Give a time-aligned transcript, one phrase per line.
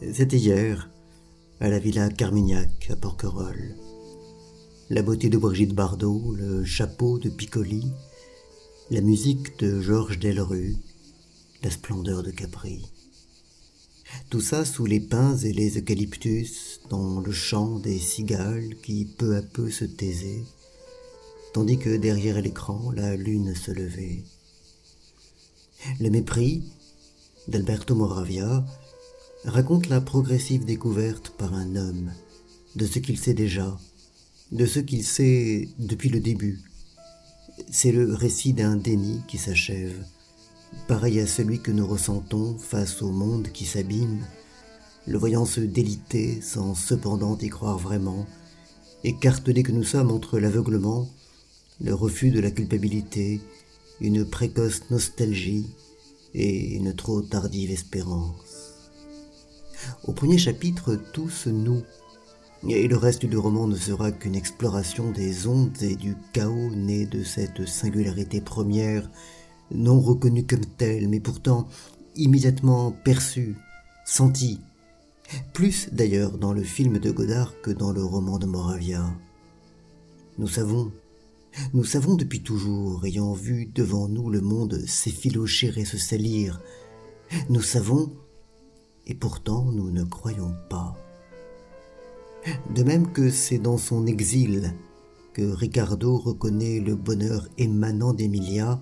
[0.00, 0.90] C'était hier,
[1.58, 3.74] à la villa Carmignac, à Porquerolles.
[4.90, 7.90] La beauté de Brigitte Bardot, le chapeau de Piccoli,
[8.90, 10.76] la musique de Georges Delrue,
[11.62, 12.92] la splendeur de Capri.
[14.28, 19.34] Tout ça sous les pins et les eucalyptus, dans le chant des cigales qui peu
[19.34, 20.44] à peu se taisaient,
[21.54, 24.24] tandis que derrière l'écran la lune se levait.
[26.00, 26.64] Le mépris
[27.48, 28.66] d'Alberto Moravia
[29.46, 32.10] raconte la progressive découverte par un homme
[32.74, 33.78] de ce qu'il sait déjà,
[34.50, 36.58] de ce qu'il sait depuis le début.
[37.70, 40.04] C'est le récit d'un déni qui s'achève,
[40.88, 44.26] pareil à celui que nous ressentons face au monde qui s'abîme,
[45.06, 48.26] le voyant se déliter sans cependant y croire vraiment,
[49.04, 51.08] écartelés que nous sommes entre l'aveuglement,
[51.80, 53.40] le refus de la culpabilité,
[54.00, 55.66] une précoce nostalgie
[56.34, 58.75] et une trop tardive espérance.
[60.04, 61.82] Au premier chapitre, tout se noue,
[62.68, 67.06] et le reste du roman ne sera qu'une exploration des ondes et du chaos né
[67.06, 69.08] de cette singularité première
[69.70, 71.68] non reconnue comme telle, mais pourtant
[72.14, 73.56] immédiatement perçue,
[74.04, 74.60] sentie,
[75.52, 79.12] plus d'ailleurs dans le film de Godard que dans le roman de Moravia.
[80.38, 80.92] Nous savons,
[81.74, 86.60] nous savons depuis toujours, ayant vu devant nous le monde s'effilocher et se salir,
[87.48, 88.12] nous savons,
[89.06, 90.96] et pourtant nous ne croyons pas.
[92.74, 94.74] De même que c'est dans son exil
[95.32, 98.80] que Ricardo reconnaît le bonheur émanant d'Emilia,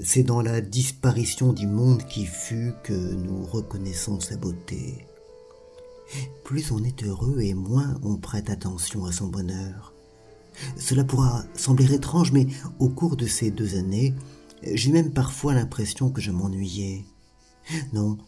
[0.00, 5.06] c'est dans la disparition du monde qui fut que nous reconnaissons sa beauté.
[6.44, 9.94] Plus on est heureux et moins on prête attention à son bonheur.
[10.76, 12.46] Cela pourra sembler étrange, mais
[12.78, 14.14] au cours de ces deux années,
[14.62, 17.04] j'ai même parfois l'impression que je m'ennuyais.
[17.92, 18.18] Non,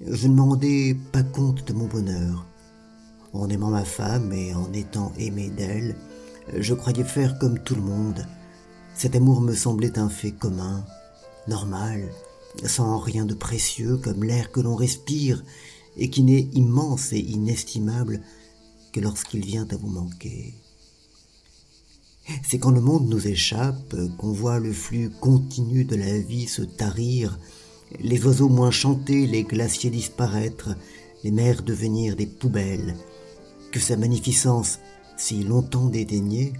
[0.00, 2.46] je ne me rendais pas compte de mon bonheur.
[3.32, 5.96] En aimant ma femme et en étant aimé d'elle,
[6.56, 8.26] je croyais faire comme tout le monde.
[8.94, 10.84] Cet amour me semblait un fait commun,
[11.48, 12.08] normal,
[12.64, 15.42] sans rien de précieux comme l'air que l'on respire
[15.96, 18.20] et qui n'est immense et inestimable
[18.92, 20.54] que lorsqu'il vient à vous manquer.
[22.44, 26.62] C'est quand le monde nous échappe qu'on voit le flux continu de la vie se
[26.62, 27.38] tarir,
[28.00, 30.70] les oiseaux moins chanter, les glaciers disparaître,
[31.24, 32.96] les mers devenir des poubelles,
[33.72, 34.78] que sa magnificence,
[35.16, 36.52] si longtemps dédaignée,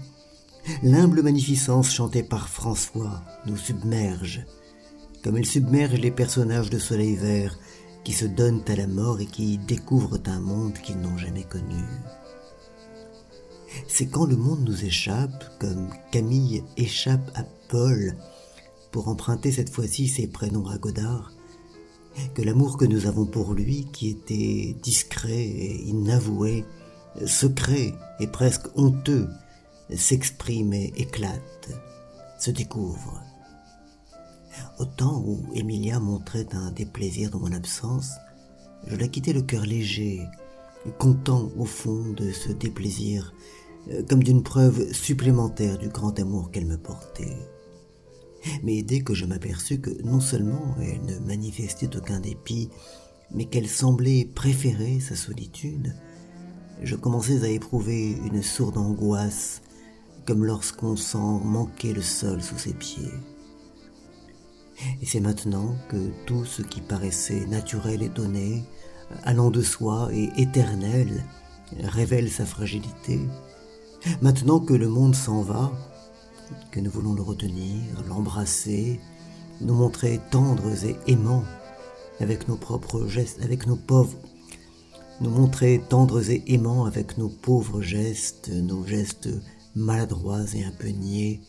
[0.83, 4.45] l'humble magnificence chantée par François, nous submerge,
[5.23, 7.57] comme elle submerge les personnages de Soleil Vert
[8.03, 11.83] qui se donnent à la mort et qui découvrent un monde qu'ils n'ont jamais connu.
[13.87, 18.15] C'est quand le monde nous échappe, comme Camille échappe à Paul,
[18.97, 21.31] pour emprunter cette fois-ci ses prénoms à Godard,
[22.33, 26.65] que l'amour que nous avons pour lui, qui était discret et inavoué,
[27.23, 29.29] secret et presque honteux,
[29.95, 31.69] s'exprime et éclate,
[32.39, 33.21] se découvre.
[34.79, 38.13] Au temps où Emilia montrait un déplaisir dans mon absence,
[38.87, 40.23] je la quittais le cœur léger,
[40.97, 43.31] content au fond de ce déplaisir,
[43.91, 47.56] euh, comme d'une preuve supplémentaire du grand amour qu'elle me portait.
[48.63, 52.69] Mais dès que je m'aperçus que non seulement elle ne manifestait aucun dépit,
[53.31, 55.95] mais qu'elle semblait préférer sa solitude,
[56.81, 59.61] je commençais à éprouver une sourde angoisse,
[60.25, 63.11] comme lorsqu'on sent manquer le sol sous ses pieds.
[65.01, 68.63] Et c'est maintenant que tout ce qui paraissait naturel et donné,
[69.23, 71.23] allant de soi et éternel,
[71.79, 73.19] révèle sa fragilité.
[74.21, 75.71] Maintenant que le monde s'en va,
[76.71, 78.99] que nous voulons le retenir, l'embrasser,
[79.61, 81.43] nous montrer tendres et aimants
[82.19, 84.17] avec nos propres gestes, avec nos pauvres,
[85.21, 89.29] nous montrer tendres et aimants avec nos pauvres gestes, nos gestes
[89.75, 91.41] maladroits et un peu niais,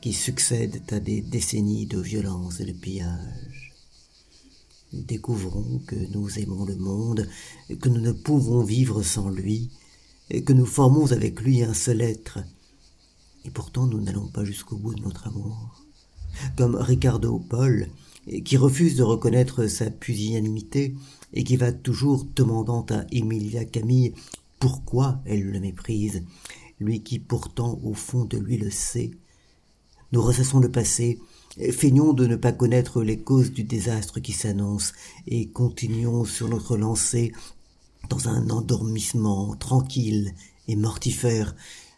[0.00, 3.74] qui succèdent à des décennies de violence et de pillage.
[4.92, 7.28] Découvrons que nous aimons le monde,
[7.80, 9.70] que nous ne pouvons vivre sans lui,
[10.30, 12.38] et que nous formons avec lui un seul être,
[13.46, 15.84] et pourtant nous n'allons pas jusqu'au bout de notre amour.
[16.56, 17.88] Comme Ricardo Paul,
[18.44, 20.94] qui refuse de reconnaître sa pusillanimité
[21.32, 24.14] et qui va toujours demandant à Emilia Camille
[24.58, 26.24] pourquoi elle le méprise,
[26.80, 29.12] lui qui pourtant au fond de lui le sait,
[30.12, 31.20] nous ressassons le passé,
[31.72, 34.92] feignons de ne pas connaître les causes du désastre qui s'annonce,
[35.26, 37.32] et continuons sur notre lancée
[38.08, 40.34] dans un endormissement tranquille
[40.68, 41.54] et mortifère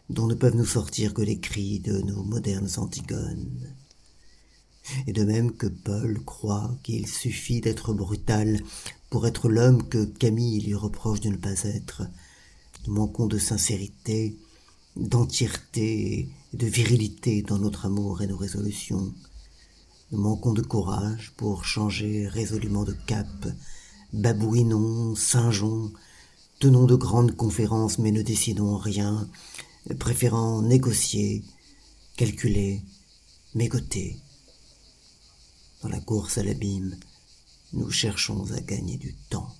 [0.09, 3.73] dont ne peuvent nous sortir que les cris de nos modernes Antigones.
[5.07, 8.59] et de même que Paul croit qu'il suffit d'être brutal
[9.09, 12.03] pour être l'homme que Camille lui reproche de ne pas être,
[12.87, 14.37] nous manquons de sincérité,
[14.95, 19.13] d'entièreté et de virilité dans notre amour et nos résolutions.
[20.11, 23.27] Nous manquons de courage pour changer résolument de cap,
[24.11, 25.91] babouinons, singeons,
[26.59, 29.27] tenons de grandes conférences mais ne décidons rien,
[29.97, 31.43] préférant négocier,
[32.17, 32.81] calculer,
[33.55, 34.17] mégoter.
[35.81, 36.97] Dans la course à l'abîme,
[37.73, 39.55] nous cherchons à gagner du temps.